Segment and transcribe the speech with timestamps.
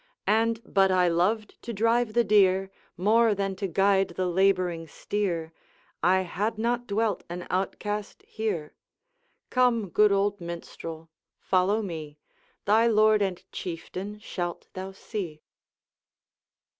[0.25, 5.53] And, but I loved to drive the deer More than to guide the labouring steer,
[6.01, 8.73] I had not dwelt an outcast here.
[9.51, 12.17] Come, good old Minstrel, follow me;
[12.65, 15.43] Thy Lord and Chieftain shalt thou see.'